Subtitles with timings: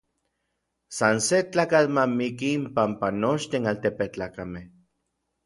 [0.97, 4.67] San se tlakatl ma miki inpampa nochtin altepetlakamej.